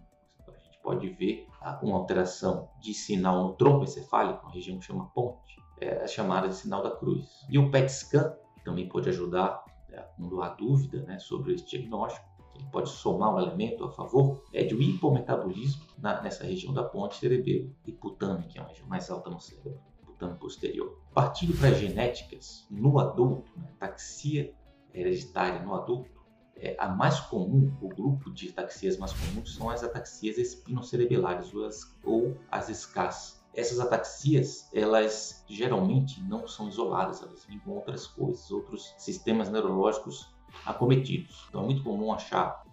pode 0.85 1.09
ver 1.09 1.47
uma 1.81 1.97
alteração 1.97 2.69
de 2.79 2.93
sinal 2.93 3.43
no 3.43 3.53
tronco 3.53 3.83
encefálico, 3.83 4.43
uma 4.43 4.53
região 4.53 4.77
que 4.77 4.85
chama 4.85 5.09
ponte, 5.09 5.59
é 5.81 6.07
chamada 6.07 6.47
de 6.47 6.55
sinal 6.55 6.83
da 6.83 6.91
cruz. 6.91 7.27
E 7.49 7.57
o 7.57 7.71
PET 7.71 7.91
scan 7.91 8.33
também 8.63 8.87
pode 8.87 9.09
ajudar 9.09 9.65
é, 9.89 9.99
quando 10.15 10.41
há 10.41 10.49
dúvida 10.49 11.01
né, 11.03 11.17
sobre 11.17 11.55
esse 11.55 11.65
diagnóstico. 11.65 12.25
Ele 12.53 12.65
pode 12.71 12.89
somar 12.89 13.35
um 13.35 13.39
elemento 13.39 13.83
a 13.83 13.91
favor 13.91 14.41
é 14.53 14.63
de 14.63 14.73
um 14.73 14.81
hipometabolismo 14.81 15.83
na, 15.97 16.21
nessa 16.21 16.45
região 16.45 16.73
da 16.73 16.83
ponte 16.83 17.17
cerebelo 17.17 17.75
hipotâmica, 17.85 18.47
que 18.47 18.57
é 18.57 18.61
uma 18.61 18.69
região 18.69 18.87
mais 18.87 19.09
alta 19.09 19.29
no 19.29 19.39
cérebro, 19.39 19.77
hipotâmico 20.01 20.39
posterior. 20.39 21.01
Partindo 21.13 21.57
para 21.59 21.73
genéticas, 21.73 22.65
no 22.71 22.97
adulto, 22.97 23.51
né, 23.57 23.67
taxia 23.77 24.53
hereditária 24.93 25.61
no 25.61 25.73
adulto, 25.73 26.14
é, 26.57 26.75
a 26.79 26.87
mais 26.87 27.19
comum, 27.19 27.71
o 27.81 27.89
grupo 27.89 28.31
de 28.31 28.49
ataxias 28.49 28.97
mais 28.97 29.11
comuns 29.13 29.55
são 29.55 29.69
as 29.69 29.83
ataxias 29.83 30.37
espinocerebelares 30.37 31.53
ou 31.53 31.65
as, 31.65 31.97
ou 32.03 32.37
as 32.49 32.67
SCAS. 32.67 33.43
Essas 33.53 33.79
ataxias, 33.79 34.69
elas 34.73 35.43
geralmente 35.47 36.21
não 36.23 36.47
são 36.47 36.67
isoladas, 36.67 37.21
elas 37.21 37.45
vêm 37.45 37.59
com 37.59 37.71
outras 37.71 38.07
coisas, 38.07 38.51
outros 38.51 38.93
sistemas 38.97 39.49
neurológicos 39.49 40.33
acometidos. 40.65 41.45
Então 41.49 41.61
é 41.61 41.65
muito 41.65 41.83
comum 41.83 42.13
achar 42.13 42.63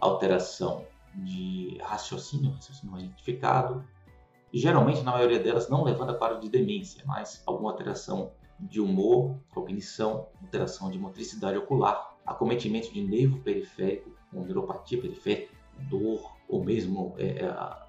alteração 0.00 0.84
de 1.14 1.78
raciocínio, 1.82 2.52
raciocínio 2.52 2.98
identificado, 2.98 3.84
e 4.52 4.58
geralmente 4.58 5.02
na 5.02 5.12
maioria 5.12 5.38
delas 5.38 5.68
não 5.68 5.82
levando 5.82 6.10
a 6.10 6.14
quadro 6.14 6.40
de 6.40 6.48
demência, 6.48 7.02
mas 7.06 7.42
alguma 7.46 7.70
alteração 7.70 8.32
de 8.58 8.80
humor, 8.80 9.36
cognição, 9.52 10.28
alteração 10.42 10.90
de 10.90 10.98
motricidade 10.98 11.56
ocular, 11.56 12.11
acometimento 12.26 12.92
de 12.92 13.02
nervo 13.02 13.38
periférico, 13.40 14.10
com 14.30 14.44
neuropatia 14.44 15.00
periférica, 15.00 15.54
dor, 15.88 16.36
ou 16.48 16.64
mesmo 16.64 17.14
é, 17.18 17.44
é 17.44 17.82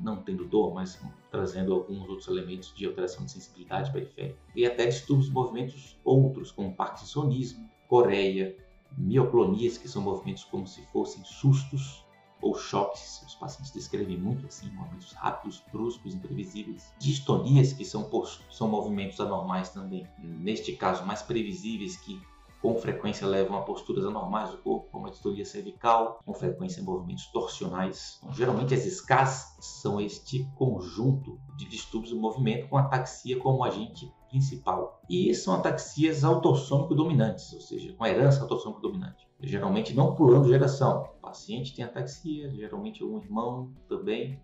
não 0.00 0.16
tendo 0.22 0.44
dor, 0.44 0.74
mas 0.74 1.00
trazendo 1.30 1.72
alguns 1.72 2.08
outros 2.08 2.28
elementos 2.28 2.74
de 2.74 2.86
alteração 2.86 3.24
de 3.24 3.32
sensibilidade 3.32 3.92
periférica. 3.92 4.38
E 4.54 4.66
até 4.66 4.86
distúrbios 4.86 5.28
de 5.28 5.32
movimentos 5.32 5.98
outros, 6.04 6.50
como 6.50 6.74
parkinsonismo, 6.74 7.68
coreia, 7.88 8.56
mioclonias, 8.96 9.78
que 9.78 9.88
são 9.88 10.02
movimentos 10.02 10.44
como 10.44 10.66
se 10.66 10.82
fossem 10.86 11.22
sustos 11.24 12.04
ou 12.40 12.54
choques. 12.54 13.22
Os 13.26 13.34
pacientes 13.36 13.72
descrevem 13.72 14.18
muito 14.18 14.46
assim, 14.46 14.68
movimentos 14.70 15.12
rápidos, 15.12 15.62
bruscos, 15.72 16.14
imprevisíveis. 16.14 16.92
Distonias, 16.98 17.72
que 17.72 17.84
são, 17.84 18.10
são 18.50 18.68
movimentos 18.68 19.20
anormais 19.20 19.70
também. 19.70 20.06
Neste 20.18 20.72
caso, 20.72 21.06
mais 21.06 21.22
previsíveis, 21.22 21.96
que 21.96 22.20
com 22.62 22.76
frequência 22.76 23.26
levam 23.26 23.58
a 23.58 23.62
posturas 23.62 24.04
anormais 24.04 24.50
do 24.50 24.58
corpo, 24.58 24.88
como 24.92 25.08
a 25.08 25.10
distonia 25.10 25.44
cervical, 25.44 26.20
com 26.24 26.32
frequência 26.32 26.80
movimentos 26.80 27.26
torsionais. 27.26 28.20
Então, 28.22 28.32
geralmente 28.32 28.72
as 28.72 28.84
SCAS 28.84 29.56
são 29.60 30.00
este 30.00 30.48
conjunto 30.54 31.40
de 31.56 31.68
distúrbios 31.68 32.14
do 32.14 32.20
movimento 32.20 32.68
com 32.68 32.78
ataxia 32.78 33.36
como 33.36 33.64
agente 33.64 34.14
principal. 34.30 35.02
E 35.10 35.34
são 35.34 35.54
ataxias 35.54 36.22
autossômico 36.22 36.94
dominantes, 36.94 37.52
ou 37.52 37.60
seja, 37.60 37.92
com 37.94 38.06
herança 38.06 38.42
autossômico 38.42 38.80
dominante. 38.80 39.28
Geralmente 39.40 39.92
não 39.92 40.14
pulando 40.14 40.48
geração. 40.48 41.10
O 41.18 41.20
paciente 41.20 41.74
tem 41.74 41.84
ataxia, 41.84 42.48
geralmente 42.48 43.02
um 43.02 43.18
irmão 43.18 43.72
também, 43.88 44.40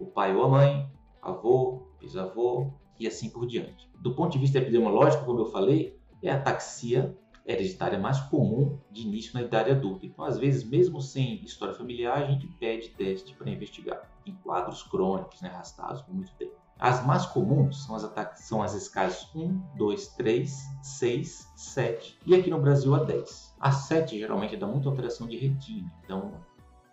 o 0.00 0.06
pai 0.06 0.34
ou 0.34 0.42
a 0.42 0.48
mãe, 0.48 0.90
avô, 1.22 1.86
bisavô 2.00 2.72
e 2.98 3.06
assim 3.06 3.30
por 3.30 3.46
diante. 3.46 3.88
Do 4.00 4.16
ponto 4.16 4.32
de 4.32 4.38
vista 4.38 4.58
epidemiológico, 4.58 5.24
como 5.24 5.38
eu 5.38 5.46
falei, 5.46 5.96
é 6.20 6.30
ataxia 6.30 7.16
hereditária 7.44 7.98
mais 7.98 8.20
comum 8.20 8.78
de 8.90 9.02
início 9.02 9.34
na 9.34 9.42
idade 9.42 9.70
adulta. 9.70 10.06
Então, 10.06 10.24
às 10.24 10.38
vezes, 10.38 10.64
mesmo 10.64 11.00
sem 11.00 11.42
história 11.44 11.74
familiar, 11.74 12.18
a 12.18 12.26
gente 12.26 12.46
pede 12.46 12.90
teste 12.90 13.34
para 13.34 13.50
investigar 13.50 14.08
em 14.24 14.34
quadros 14.36 14.82
crônicos, 14.82 15.40
né, 15.40 15.48
arrastados 15.48 16.02
por 16.02 16.14
muito 16.14 16.32
tempo. 16.34 16.62
As 16.78 17.04
mais 17.06 17.26
comuns 17.26 17.84
são 17.84 17.94
as, 17.94 18.10
são 18.40 18.62
as 18.62 18.74
escalas 18.74 19.28
1, 19.34 19.76
2, 19.76 20.08
3, 20.08 20.64
6, 20.82 21.52
7 21.54 22.18
e 22.26 22.34
aqui 22.34 22.50
no 22.50 22.60
Brasil 22.60 22.94
a 22.94 23.04
10. 23.04 23.54
A 23.60 23.70
7 23.70 24.18
geralmente 24.18 24.56
dá 24.56 24.66
muita 24.66 24.88
alteração 24.88 25.28
de 25.28 25.36
retina, 25.36 25.92
então 26.04 26.32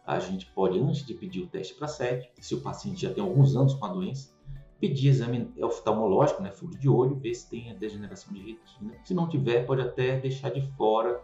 a 0.05 0.19
gente 0.19 0.45
pode, 0.47 0.79
antes 0.79 1.05
de 1.05 1.13
pedir 1.13 1.41
o 1.41 1.47
teste 1.47 1.73
para 1.75 1.87
7, 1.87 2.31
se 2.39 2.53
o 2.55 2.61
paciente 2.61 3.01
já 3.01 3.13
tem 3.13 3.23
alguns 3.23 3.55
anos 3.55 3.73
com 3.73 3.85
a 3.85 3.93
doença, 3.93 4.31
pedir 4.79 5.09
exame 5.09 5.51
oftalmológico, 5.61 6.41
né, 6.41 6.51
fundo 6.51 6.77
de 6.77 6.87
olho, 6.87 7.15
ver 7.15 7.33
se 7.33 7.49
tem 7.49 7.69
a 7.69 7.73
degeneração 7.73 8.33
de 8.33 8.39
retina. 8.39 8.93
Se 9.03 9.13
não 9.13 9.27
tiver, 9.27 9.65
pode 9.65 9.81
até 9.81 10.17
deixar 10.19 10.49
de 10.49 10.61
fora 10.77 11.21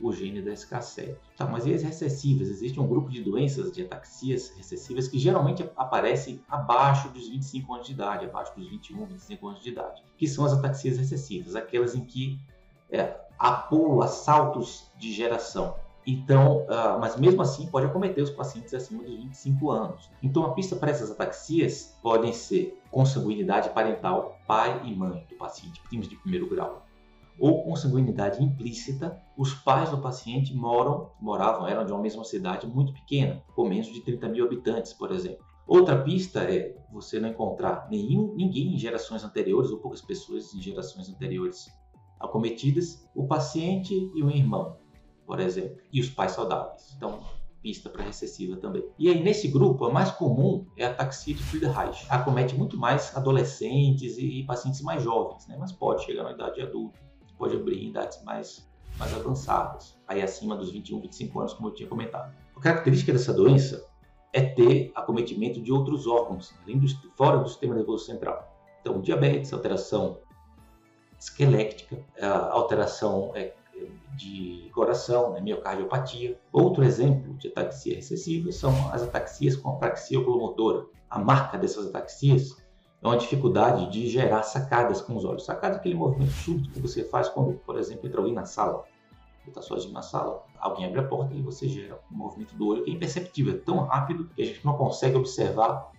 o 0.00 0.12
gene 0.12 0.42
da 0.42 0.52
SK7. 0.52 1.16
Tá, 1.36 1.46
mas 1.46 1.66
e 1.66 1.74
as 1.74 1.82
recessivas? 1.82 2.48
Existe 2.48 2.78
um 2.78 2.86
grupo 2.86 3.10
de 3.10 3.20
doenças 3.20 3.72
de 3.72 3.82
ataxias 3.82 4.50
recessivas 4.56 5.08
que 5.08 5.18
geralmente 5.18 5.68
aparecem 5.76 6.40
abaixo 6.48 7.08
dos 7.08 7.28
25 7.28 7.74
anos 7.74 7.86
de 7.86 7.92
idade, 7.92 8.26
abaixo 8.26 8.54
dos 8.54 8.68
21, 8.68 9.06
25 9.06 9.48
anos 9.48 9.62
de 9.62 9.70
idade, 9.70 10.02
que 10.16 10.28
são 10.28 10.44
as 10.44 10.52
ataxias 10.52 10.98
recessivas, 10.98 11.56
aquelas 11.56 11.94
em 11.94 12.04
que 12.04 12.38
é, 12.90 13.18
há 13.38 13.52
pulo, 13.52 14.02
há 14.02 14.08
saltos 14.08 14.90
de 14.96 15.12
geração. 15.12 15.74
Então, 16.10 16.62
uh, 16.62 16.98
mas 16.98 17.18
mesmo 17.18 17.42
assim 17.42 17.66
pode 17.66 17.84
acometer 17.84 18.24
os 18.24 18.30
pacientes 18.30 18.72
acima 18.72 19.02
dos 19.02 19.14
25 19.14 19.70
anos. 19.70 20.10
Então, 20.22 20.42
a 20.42 20.54
pista 20.54 20.74
para 20.74 20.90
essas 20.90 21.10
ataxias 21.10 21.98
podem 22.02 22.32
ser 22.32 22.80
consanguinidade 22.90 23.68
parental, 23.74 24.38
pai 24.46 24.80
e 24.86 24.96
mãe 24.96 25.26
do 25.28 25.36
paciente, 25.36 25.82
primos 25.82 26.08
de 26.08 26.16
primeiro 26.16 26.48
grau, 26.48 26.86
ou 27.38 27.62
consanguinidade 27.62 28.42
implícita, 28.42 29.22
os 29.36 29.52
pais 29.52 29.90
do 29.90 29.98
paciente 29.98 30.54
moram, 30.54 31.10
moravam, 31.20 31.68
eram 31.68 31.84
de 31.84 31.92
uma 31.92 32.00
mesma 32.00 32.24
cidade 32.24 32.66
muito 32.66 32.94
pequena, 32.94 33.44
com 33.54 33.68
menos 33.68 33.88
de 33.88 34.00
30 34.00 34.30
mil 34.30 34.46
habitantes, 34.46 34.94
por 34.94 35.12
exemplo. 35.12 35.44
Outra 35.66 36.02
pista 36.02 36.40
é 36.40 36.74
você 36.90 37.20
não 37.20 37.28
encontrar 37.28 37.86
nenhum, 37.90 38.34
ninguém 38.34 38.72
em 38.72 38.78
gerações 38.78 39.22
anteriores 39.22 39.70
ou 39.70 39.76
poucas 39.76 40.00
pessoas 40.00 40.54
em 40.54 40.62
gerações 40.62 41.10
anteriores 41.10 41.66
acometidas, 42.18 43.06
o 43.14 43.26
paciente 43.26 43.92
e 43.92 44.22
o 44.22 44.30
irmão 44.30 44.77
por 45.28 45.40
exemplo, 45.40 45.76
e 45.92 46.00
os 46.00 46.08
pais 46.08 46.32
saudáveis. 46.32 46.94
Então, 46.96 47.20
pista 47.62 47.90
para 47.90 48.02
recessiva 48.02 48.56
também. 48.56 48.82
E 48.98 49.10
aí, 49.10 49.22
nesse 49.22 49.46
grupo, 49.46 49.84
a 49.84 49.92
mais 49.92 50.10
comum 50.10 50.64
é 50.74 50.86
a 50.86 50.94
taxia 50.94 51.34
de 51.34 51.42
Friedreich. 51.42 52.06
Acomete 52.08 52.56
muito 52.56 52.78
mais 52.78 53.14
adolescentes 53.14 54.16
e 54.16 54.42
pacientes 54.44 54.80
mais 54.80 55.02
jovens, 55.02 55.46
né? 55.46 55.54
mas 55.60 55.70
pode 55.70 56.02
chegar 56.02 56.22
na 56.22 56.32
idade 56.32 56.62
adulta, 56.62 56.98
pode 57.36 57.54
abrir 57.54 57.84
em 57.84 57.90
idades 57.90 58.24
mais, 58.24 58.66
mais 58.98 59.14
avançadas, 59.14 60.00
aí 60.08 60.22
acima 60.22 60.56
dos 60.56 60.70
21, 60.72 61.02
25 61.02 61.40
anos, 61.40 61.52
como 61.52 61.68
eu 61.68 61.74
tinha 61.74 61.88
comentado. 61.90 62.34
A 62.56 62.60
característica 62.60 63.12
dessa 63.12 63.34
doença 63.34 63.86
é 64.32 64.40
ter 64.40 64.92
acometimento 64.94 65.60
de 65.60 65.70
outros 65.70 66.06
órgãos, 66.06 66.54
além 66.62 66.78
do, 66.78 66.88
fora 67.14 67.36
do 67.36 67.48
sistema 67.48 67.74
nervoso 67.74 68.06
central. 68.06 68.50
Então, 68.80 68.98
diabetes, 69.02 69.52
alteração 69.52 70.20
esquelética, 71.18 72.02
alteração 72.50 73.32
é, 73.34 73.52
de 74.16 74.70
coração, 74.74 75.32
né, 75.32 75.40
miocardiopatia. 75.40 76.38
Outro 76.52 76.84
exemplo 76.84 77.34
de 77.34 77.48
ataxia 77.48 77.94
recessiva 77.94 78.50
são 78.52 78.72
as 78.92 79.02
ataxias 79.02 79.56
com 79.56 79.70
apraxia 79.70 80.18
oculomotora. 80.18 80.86
A 81.08 81.18
marca 81.18 81.56
dessas 81.56 81.86
ataxias 81.86 82.56
é 83.02 83.06
uma 83.06 83.16
dificuldade 83.16 83.90
de 83.90 84.08
gerar 84.08 84.42
sacadas 84.42 85.00
com 85.00 85.16
os 85.16 85.24
olhos. 85.24 85.44
Sacada 85.44 85.76
é 85.76 85.78
aquele 85.78 85.94
movimento 85.94 86.32
súbito 86.32 86.70
que 86.70 86.80
você 86.80 87.04
faz 87.04 87.28
quando, 87.28 87.54
por 87.58 87.78
exemplo, 87.78 88.06
entra 88.06 88.20
alguém 88.20 88.34
na 88.34 88.44
sala. 88.44 88.84
Você 89.42 89.50
está 89.50 89.62
sozinho 89.62 89.94
na 89.94 90.02
sala, 90.02 90.42
alguém 90.58 90.86
abre 90.86 91.00
a 91.00 91.04
porta 91.04 91.32
e 91.34 91.40
você 91.40 91.68
gera 91.68 91.98
um 92.12 92.16
movimento 92.16 92.54
do 92.54 92.66
olho 92.66 92.84
que 92.84 92.90
é 92.90 92.94
imperceptível, 92.94 93.54
é 93.54 93.58
tão 93.58 93.78
rápido 93.84 94.28
que 94.34 94.42
a 94.42 94.44
gente 94.44 94.64
não 94.64 94.76
consegue 94.76 95.16
observar 95.16 95.90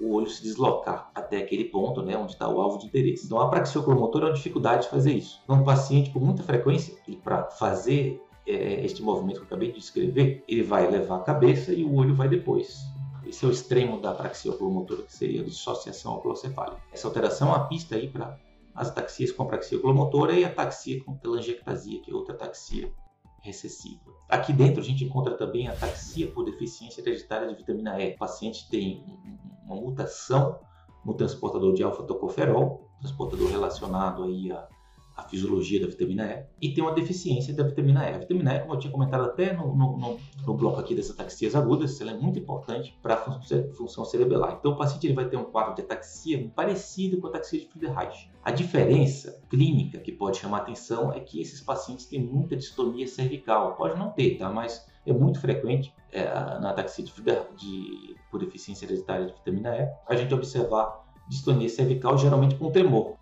o 0.00 0.14
olho 0.14 0.28
se 0.28 0.42
deslocar 0.42 1.10
até 1.14 1.38
aquele 1.38 1.64
ponto, 1.64 2.02
né, 2.02 2.16
onde 2.16 2.32
está 2.32 2.48
o 2.48 2.60
alvo 2.60 2.78
de 2.78 2.86
interesse. 2.86 3.26
Então, 3.26 3.40
a 3.40 3.48
praxioculomotor 3.48 4.22
é 4.22 4.24
uma 4.26 4.32
dificuldade 4.32 4.82
de 4.84 4.90
fazer 4.90 5.12
isso. 5.12 5.40
O 5.48 5.64
paciente, 5.64 6.10
com 6.10 6.20
muita 6.20 6.42
frequência, 6.42 6.94
e 7.08 7.16
para 7.16 7.44
fazer 7.50 8.20
é, 8.46 8.84
este 8.84 9.02
movimento 9.02 9.36
que 9.36 9.42
eu 9.42 9.46
acabei 9.46 9.72
de 9.72 9.78
descrever, 9.78 10.44
ele 10.46 10.62
vai 10.62 10.90
levar 10.90 11.16
a 11.16 11.22
cabeça 11.22 11.72
e 11.72 11.82
o 11.82 11.94
olho 11.94 12.14
vai 12.14 12.28
depois. 12.28 12.84
Esse 13.24 13.44
é 13.44 13.48
o 13.48 13.50
extremo 13.50 14.00
da 14.00 14.12
praxioculomotora, 14.14 15.02
que 15.02 15.12
seria 15.12 15.40
a 15.40 15.44
dissociação 15.44 16.14
oculocefálica. 16.14 16.80
Essa 16.92 17.08
alteração 17.08 17.52
é 17.52 17.56
a 17.56 17.60
pista 17.60 17.96
aí 17.96 18.08
para 18.08 18.38
as 18.74 18.88
ataxias 18.88 19.32
com 19.32 19.42
apraxia 19.42 19.78
oculomotora 19.78 20.32
e 20.34 20.44
a 20.44 20.48
ataxia 20.48 21.02
com 21.02 21.14
telangiectasia, 21.16 22.00
que 22.02 22.10
é 22.10 22.14
outra 22.14 22.34
ataxia 22.34 22.92
recessiva. 23.46 24.12
Aqui 24.28 24.52
dentro 24.52 24.80
a 24.80 24.84
gente 24.84 25.04
encontra 25.04 25.36
também 25.36 25.68
a 25.68 25.72
ataxia 25.72 26.30
por 26.30 26.44
deficiência 26.44 27.00
hereditária 27.00 27.48
de 27.48 27.54
vitamina 27.54 27.98
E. 28.00 28.14
O 28.14 28.18
paciente 28.18 28.68
tem 28.68 29.04
uma 29.64 29.76
mutação 29.76 30.58
no 31.04 31.14
transportador 31.14 31.72
de 31.72 31.82
alfa-tocoferol, 31.82 32.90
transportador 33.00 33.48
relacionado 33.48 34.24
aí 34.24 34.50
a 34.50 34.68
a 35.16 35.22
fisiologia 35.22 35.80
da 35.80 35.86
vitamina 35.86 36.46
E 36.60 36.68
e 36.68 36.74
tem 36.74 36.84
uma 36.84 36.92
deficiência 36.92 37.54
da 37.54 37.64
vitamina 37.64 38.08
E. 38.10 38.14
A 38.14 38.18
vitamina 38.18 38.54
E, 38.54 38.60
como 38.60 38.74
eu 38.74 38.78
tinha 38.78 38.92
comentado 38.92 39.24
até 39.24 39.52
no, 39.52 39.74
no, 39.74 39.96
no, 39.96 40.18
no 40.46 40.54
bloco 40.54 40.78
aqui 40.78 40.94
das 40.94 41.10
ataxias 41.10 41.54
agudas, 41.54 42.00
ela 42.00 42.10
é 42.10 42.14
muito 42.14 42.38
importante 42.38 42.96
para 43.02 43.14
a 43.14 43.18
função 43.74 44.04
cerebelar. 44.04 44.56
Então, 44.58 44.72
o 44.72 44.76
paciente 44.76 45.06
ele 45.06 45.14
vai 45.14 45.28
ter 45.28 45.36
um 45.36 45.44
quadro 45.44 45.74
de 45.74 45.82
ataxia 45.82 46.50
parecido 46.54 47.18
com 47.18 47.28
a 47.28 47.30
ataxia 47.30 47.60
de 47.60 47.66
Friedreich. 47.66 48.30
A 48.44 48.50
diferença 48.50 49.40
clínica 49.48 49.98
que 49.98 50.12
pode 50.12 50.38
chamar 50.38 50.58
atenção 50.58 51.12
é 51.12 51.20
que 51.20 51.40
esses 51.40 51.60
pacientes 51.60 52.06
têm 52.06 52.22
muita 52.22 52.54
distonia 52.56 53.06
cervical. 53.08 53.74
Pode 53.74 53.98
não 53.98 54.10
ter, 54.10 54.36
tá? 54.36 54.50
Mas 54.50 54.86
é 55.06 55.12
muito 55.12 55.40
frequente 55.40 55.92
é, 56.12 56.24
na 56.24 56.70
ataxia 56.70 57.04
de, 57.04 57.12
de, 57.12 58.16
por 58.30 58.40
deficiência 58.40 58.84
hereditária 58.84 59.26
de 59.26 59.32
vitamina 59.32 59.76
E 59.76 59.88
a 60.06 60.16
gente 60.16 60.34
observar 60.34 61.04
distonia 61.28 61.68
cervical 61.68 62.16
geralmente 62.18 62.54
com 62.56 62.70
tremor. 62.70 63.15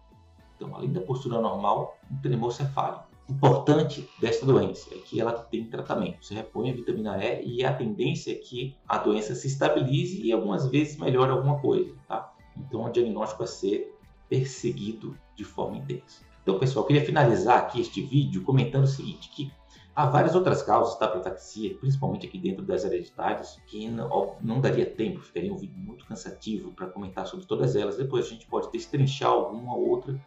Então, 0.64 0.76
além 0.76 0.92
da 0.92 1.00
postura 1.00 1.40
normal, 1.40 1.98
um 2.10 2.16
tremor 2.16 2.52
cefálico. 2.52 3.04
Importante 3.28 4.08
desta 4.20 4.44
doença 4.44 4.94
é 4.94 4.98
que 4.98 5.20
ela 5.20 5.32
tem 5.32 5.64
tratamento. 5.64 6.24
Você 6.24 6.34
repõe 6.34 6.70
a 6.70 6.74
vitamina 6.74 7.22
E 7.22 7.58
e 7.58 7.64
a 7.64 7.72
tendência 7.72 8.32
é 8.32 8.34
que 8.34 8.76
a 8.88 8.98
doença 8.98 9.34
se 9.34 9.46
estabilize 9.46 10.22
e 10.22 10.32
algumas 10.32 10.66
vezes 10.66 10.96
melhore 10.96 11.30
alguma 11.30 11.58
coisa, 11.58 11.94
tá? 12.06 12.32
Então, 12.56 12.84
o 12.84 12.90
diagnóstico 12.90 13.42
a 13.42 13.46
ser 13.46 13.94
perseguido 14.28 15.16
de 15.36 15.44
forma 15.44 15.78
intensa. 15.78 16.22
Então, 16.42 16.58
pessoal, 16.58 16.84
eu 16.84 16.86
queria 16.88 17.04
finalizar 17.04 17.58
aqui 17.58 17.80
este 17.80 18.02
vídeo 18.02 18.42
comentando 18.42 18.84
o 18.84 18.88
seguinte, 18.88 19.30
que 19.30 19.50
há 19.96 20.06
várias 20.06 20.34
outras 20.34 20.62
causas 20.62 20.98
da 20.98 21.06
ataxia, 21.06 21.74
principalmente 21.78 22.26
aqui 22.26 22.38
dentro 22.38 22.64
das 22.64 22.84
hereditárias, 22.84 23.58
que 23.66 23.88
não, 23.88 24.36
não 24.42 24.60
daria 24.60 24.84
tempo, 24.84 25.20
ficaria 25.20 25.52
um 25.52 25.56
vídeo 25.56 25.78
muito 25.78 26.04
cansativo 26.04 26.72
para 26.72 26.86
comentar 26.88 27.26
sobre 27.26 27.46
todas 27.46 27.74
elas. 27.74 27.96
Depois 27.96 28.26
a 28.26 28.28
gente 28.28 28.46
pode 28.46 28.70
destrinchar 28.70 29.30
alguma 29.30 29.74
ou 29.74 29.88
outra 29.88 30.20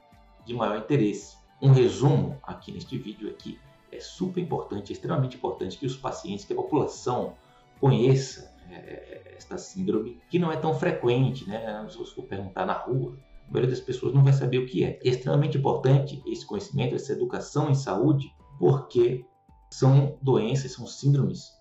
de 0.47 0.53
maior 0.53 0.77
interesse. 0.77 1.37
Um 1.61 1.71
resumo 1.71 2.37
aqui 2.43 2.71
neste 2.71 2.97
vídeo 2.97 3.29
aqui 3.29 3.59
é 3.91 3.99
super 3.99 4.41
importante, 4.41 4.91
é 4.91 4.93
extremamente 4.93 5.37
importante 5.37 5.77
que 5.77 5.85
os 5.85 5.95
pacientes, 5.95 6.45
que 6.45 6.53
a 6.53 6.55
população 6.55 7.33
conheça 7.79 8.51
é, 8.69 9.33
esta 9.35 9.57
síndrome, 9.57 10.19
que 10.29 10.39
não 10.39 10.51
é 10.51 10.57
tão 10.57 10.73
frequente, 10.73 11.47
né? 11.47 11.85
Se 11.89 11.97
você 11.97 12.13
for 12.13 12.23
perguntar 12.23 12.65
na 12.65 12.73
rua, 12.73 13.17
a 13.47 13.51
maioria 13.51 13.69
das 13.69 13.79
pessoas 13.79 14.13
não 14.13 14.23
vai 14.23 14.33
saber 14.33 14.59
o 14.59 14.65
que 14.65 14.83
é. 14.83 14.99
É 15.03 15.09
extremamente 15.09 15.57
importante 15.57 16.21
esse 16.25 16.45
conhecimento, 16.45 16.95
essa 16.95 17.13
educação 17.13 17.69
em 17.69 17.75
saúde, 17.75 18.33
porque 18.59 19.25
são 19.71 20.17
doenças, 20.21 20.71
são 20.71 20.85
síndromes 20.85 21.57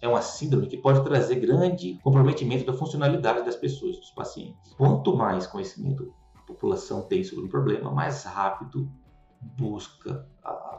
é 0.00 0.08
uma 0.08 0.22
síndrome 0.22 0.66
que 0.66 0.76
pode 0.76 1.02
trazer 1.02 1.36
grande 1.36 1.98
comprometimento 2.02 2.64
da 2.64 2.72
funcionalidade 2.72 3.44
das 3.44 3.56
pessoas, 3.56 3.98
dos 3.98 4.10
pacientes. 4.10 4.72
Quanto 4.74 5.16
mais 5.16 5.46
conhecimento 5.46 6.12
população 6.46 7.02
tem 7.02 7.24
sobre 7.24 7.46
o 7.46 7.48
problema, 7.48 7.90
mais 7.90 8.24
rápido 8.24 8.88
busca 9.40 10.26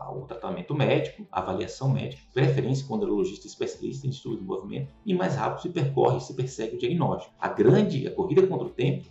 o 0.09 0.21
tratamento 0.21 0.73
médico, 0.73 1.27
avaliação 1.31 1.89
médica, 1.89 2.23
preferência 2.33 2.87
com 2.87 2.95
o 2.95 2.97
neurologista 2.97 3.45
especialista 3.45 4.07
em 4.07 4.09
estudo 4.09 4.37
do 4.37 4.43
movimento, 4.43 4.93
e 5.05 5.13
mais 5.13 5.35
rápido 5.35 5.61
se 5.61 5.69
percorre, 5.69 6.19
se 6.19 6.33
persegue 6.33 6.75
o 6.75 6.79
diagnóstico. 6.79 7.35
A 7.39 7.49
grande, 7.49 8.07
a 8.07 8.11
corrida 8.11 8.47
contra 8.47 8.67
o 8.67 8.71
tempo 8.71 9.07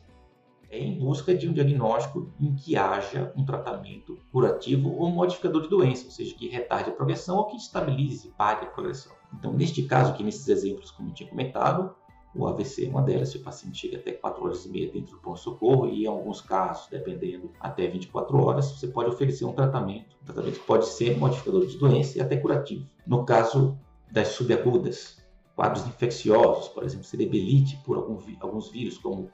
é 0.68 0.78
em 0.78 0.98
busca 0.98 1.34
de 1.34 1.48
um 1.48 1.52
diagnóstico 1.52 2.32
em 2.40 2.54
que 2.54 2.76
haja 2.76 3.32
um 3.36 3.44
tratamento 3.44 4.18
curativo 4.32 4.90
ou 4.96 5.10
modificador 5.10 5.62
de 5.62 5.68
doença, 5.68 6.06
ou 6.06 6.10
seja, 6.10 6.34
que 6.34 6.48
retarde 6.48 6.90
a 6.90 6.92
progressão 6.92 7.36
ou 7.36 7.46
que 7.46 7.56
estabilize, 7.56 8.32
pare 8.36 8.66
a 8.66 8.70
progressão. 8.70 9.12
Então, 9.32 9.52
neste 9.52 9.82
caso 9.84 10.12
aqui, 10.12 10.24
nesses 10.24 10.48
exemplos, 10.48 10.90
como 10.90 11.10
eu 11.10 11.14
tinha 11.14 11.28
comentado, 11.28 11.94
o 12.36 12.46
AVC 12.46 12.86
é 12.86 12.88
uma 12.88 13.02
delas, 13.02 13.30
se 13.30 13.38
o 13.38 13.42
paciente 13.42 13.78
chega 13.78 13.96
até 13.96 14.12
4 14.12 14.44
horas 14.44 14.64
e 14.64 14.68
meia 14.68 14.90
dentro 14.90 15.12
do 15.12 15.20
pronto-socorro 15.20 15.88
e 15.88 16.04
em 16.04 16.06
alguns 16.06 16.40
casos, 16.40 16.88
dependendo, 16.88 17.50
até 17.58 17.86
24 17.86 18.36
horas, 18.44 18.70
você 18.70 18.86
pode 18.88 19.08
oferecer 19.08 19.44
um 19.44 19.52
tratamento, 19.52 20.16
um 20.22 20.24
tratamento 20.26 20.60
que 20.60 20.66
pode 20.66 20.86
ser 20.86 21.16
modificador 21.16 21.66
de 21.66 21.78
doença 21.78 22.18
e 22.18 22.20
até 22.20 22.36
curativo. 22.36 22.86
No 23.06 23.24
caso 23.24 23.78
das 24.10 24.28
subagudas, 24.28 25.18
quadros 25.54 25.86
infecciosos, 25.86 26.68
por 26.68 26.84
exemplo, 26.84 27.04
cerebelite 27.04 27.78
por 27.84 27.96
algum, 27.96 28.18
alguns 28.40 28.70
vírus, 28.70 28.98
como 28.98 29.30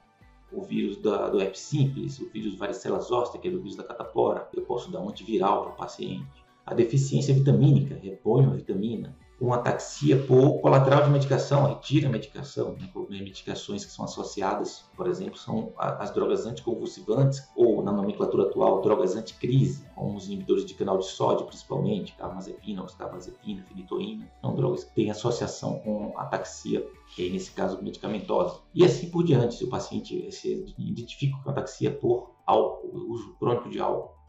o 0.51 0.61
vírus 0.61 0.97
da, 0.97 1.29
do 1.29 1.41
herpes 1.41 1.61
simples, 1.61 2.19
o 2.19 2.29
vírus 2.29 2.55
varicela 2.55 2.99
zoster, 2.99 3.41
que 3.41 3.47
é 3.47 3.51
o 3.51 3.57
vírus 3.57 3.75
da 3.75 3.83
catapora, 3.83 4.47
eu 4.53 4.63
posso 4.63 4.91
dar 4.91 5.01
um 5.01 5.09
antiviral 5.09 5.63
para 5.63 5.73
o 5.73 5.75
paciente. 5.75 6.25
A 6.65 6.73
deficiência 6.73 7.33
vitamínica, 7.33 7.99
reponho 8.01 8.51
a 8.51 8.53
vitamina, 8.53 9.17
uma 9.43 9.57
ataxia 9.57 10.17
por 10.25 10.61
colateral 10.61 11.03
de 11.03 11.09
medicação, 11.09 11.67
retira 11.67 12.07
a 12.07 12.11
medicação, 12.11 12.77
né? 12.79 12.89
medicações 13.09 13.83
que 13.83 13.91
são 13.91 14.05
associadas, 14.05 14.85
por 14.95 15.05
exemplo, 15.05 15.37
são 15.37 15.73
as 15.77 16.11
drogas 16.11 16.45
anticonvulsivantes 16.45 17.49
ou, 17.53 17.83
na 17.83 17.91
nomenclatura 17.91 18.43
atual, 18.43 18.81
drogas 18.81 19.17
anticrise, 19.17 19.85
como 19.95 20.15
os 20.15 20.27
inibidores 20.27 20.65
de 20.65 20.73
canal 20.73 20.97
de 20.97 21.07
sódio, 21.07 21.45
principalmente, 21.45 22.15
carbamazepina, 22.15 22.83
oxcarbazepina, 22.83 23.63
finitoína, 23.63 24.31
são 24.39 24.55
drogas 24.55 24.85
que 24.85 24.95
têm 24.95 25.11
associação 25.11 25.77
com 25.79 26.17
ataxia, 26.17 26.87
que 27.13 27.27
é, 27.27 27.29
nesse 27.29 27.51
caso, 27.51 27.83
medicamentosa. 27.83 28.61
E 28.73 28.85
assim 28.85 29.09
por 29.09 29.25
diante, 29.25 29.55
se 29.55 29.65
o 29.65 29.69
paciente 29.69 30.31
se 30.31 30.73
identifica 30.77 31.37
com 31.43 31.49
ataxia 31.49 31.91
por 31.91 32.31
álcool, 32.45 33.11
uso 33.11 33.33
crônico 33.33 33.69
de 33.69 33.81
álcool, 33.81 34.22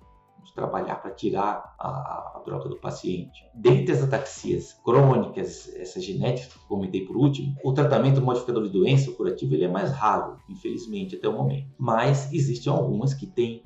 trabalhar 0.53 0.97
para 0.97 1.11
tirar 1.11 1.75
a, 1.79 2.37
a, 2.37 2.43
droga 2.45 2.69
do 2.69 2.77
paciente. 2.77 3.45
Dentre 3.55 3.93
as 3.93 4.03
ataxias 4.03 4.73
crônicas, 4.85 5.75
essas 5.77 6.05
genéticas 6.05 6.53
que 6.53 6.69
comentei 6.69 7.05
por 7.05 7.17
último, 7.17 7.55
o 7.65 7.73
tratamento 7.73 8.21
modificador 8.21 8.65
de 8.65 8.71
doença, 8.71 9.11
curativo, 9.13 9.55
ele 9.55 9.65
é 9.65 9.69
mais 9.69 9.91
raro, 9.93 10.39
infelizmente, 10.49 11.17
até 11.17 11.29
o 11.29 11.33
momento. 11.33 11.69
Mas 11.79 12.33
existem 12.33 12.73
algumas 12.73 13.15
que 13.15 13.27
têm 13.27 13.63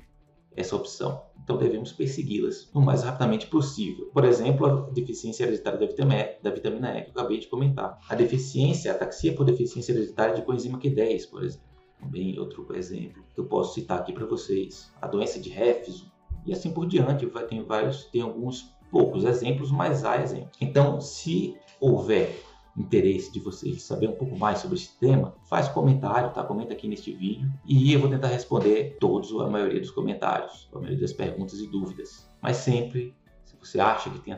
essa 0.55 0.75
opção. 0.75 1.23
Então 1.43 1.57
devemos 1.57 1.91
persegui-las 1.91 2.69
o 2.73 2.79
mais 2.79 3.03
rapidamente 3.03 3.47
possível. 3.47 4.09
Por 4.13 4.23
exemplo, 4.23 4.65
a 4.67 4.89
deficiência 4.91 5.43
hereditária 5.43 5.79
da 5.79 5.85
vitamina 5.85 6.21
E, 6.21 6.43
da 6.43 6.51
vitamina 6.51 6.97
e 6.97 7.03
que 7.03 7.07
eu 7.07 7.11
acabei 7.11 7.39
de 7.39 7.47
comentar. 7.47 7.97
A 8.07 8.15
deficiência, 8.15 8.91
a 8.91 8.95
ataxia 8.95 9.33
por 9.33 9.45
deficiência 9.45 9.91
hereditária 9.93 10.35
de 10.35 10.43
coenzima 10.43 10.77
Q10, 10.77 11.29
por 11.29 11.43
exemplo. 11.43 11.67
Também 11.99 12.39
outro 12.39 12.65
exemplo 12.75 13.23
que 13.33 13.39
eu 13.39 13.45
posso 13.45 13.73
citar 13.73 13.99
aqui 13.99 14.13
para 14.13 14.25
vocês. 14.25 14.93
A 15.01 15.07
doença 15.07 15.39
de 15.39 15.49
Refsum, 15.49 16.07
e 16.49 16.53
assim 16.53 16.71
por 16.71 16.87
diante. 16.87 17.25
Vai, 17.27 17.45
tem 17.45 17.63
vários, 17.63 18.05
tem 18.05 18.21
alguns 18.21 18.73
poucos 18.91 19.23
exemplos, 19.23 19.71
mas 19.71 20.03
há 20.03 20.21
exemplos. 20.21 20.57
Então, 20.59 20.99
se 20.99 21.55
houver 21.79 22.43
interesse 22.75 23.31
de 23.31 23.39
vocês 23.39 23.83
saber 23.83 24.09
um 24.09 24.15
pouco 24.15 24.37
mais 24.37 24.59
sobre 24.59 24.77
esse 24.77 24.97
tema, 24.99 25.35
faz 25.47 25.67
comentário, 25.67 26.33
tá? 26.33 26.43
Comenta 26.43 26.73
aqui 26.73 26.87
neste 26.87 27.11
vídeo 27.13 27.51
e 27.65 27.93
eu 27.93 27.99
vou 27.99 28.09
tentar 28.09 28.27
responder 28.27 28.97
todos 28.99 29.31
ou 29.31 29.41
a 29.41 29.49
maioria 29.49 29.79
dos 29.79 29.91
comentários, 29.91 30.69
a 30.73 30.77
maioria 30.77 30.99
das 30.99 31.13
perguntas 31.13 31.59
e 31.59 31.67
dúvidas. 31.67 32.29
Mas 32.41 32.57
sempre, 32.57 33.13
se 33.43 33.55
você 33.57 33.79
acha 33.79 34.09
que 34.09 34.19
tem 34.19 34.33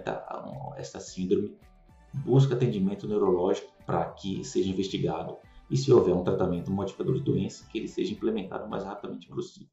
essa 0.75 0.99
síndrome, 0.99 1.55
busca 2.25 2.55
atendimento 2.55 3.07
neurológico 3.07 3.71
para 3.85 4.05
que 4.05 4.43
seja 4.43 4.69
investigado 4.69 5.37
e 5.69 5.77
se 5.77 5.91
houver 5.93 6.13
um 6.13 6.23
tratamento 6.23 6.71
modificador 6.71 7.15
de 7.15 7.21
doença, 7.21 7.65
que 7.71 7.77
ele 7.77 7.87
seja 7.87 8.11
implementado 8.11 8.65
o 8.65 8.69
mais 8.69 8.83
rapidamente 8.83 9.27
possível. 9.27 9.69